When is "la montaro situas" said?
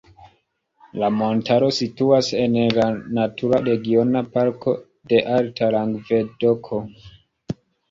1.01-2.29